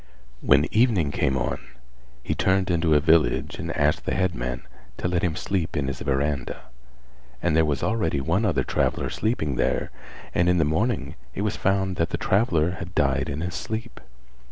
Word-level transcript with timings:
When 0.41 0.65
evening 0.73 1.11
came 1.11 1.37
on 1.37 1.59
he 2.23 2.33
turned 2.33 2.71
into 2.71 2.95
a 2.95 2.99
village 2.99 3.59
and 3.59 3.71
asked 3.77 4.05
the 4.05 4.15
headman 4.15 4.63
to 4.97 5.07
let 5.07 5.21
him 5.21 5.35
sleep 5.35 5.77
in 5.77 5.87
his 5.87 5.99
verandah, 6.01 6.61
and 7.39 7.55
there 7.55 7.65
was 7.65 7.83
already 7.83 8.19
one 8.19 8.43
other 8.43 8.63
traveller 8.63 9.11
sleeping 9.11 9.57
there 9.57 9.91
and 10.33 10.49
in 10.49 10.57
the 10.57 10.65
morning 10.65 11.13
it 11.35 11.41
was 11.43 11.55
found 11.55 11.97
that 11.97 12.09
the 12.09 12.17
traveller 12.17 12.71
had 12.79 12.95
died 12.95 13.29
in 13.29 13.41
his 13.41 13.53
sleep. 13.53 13.99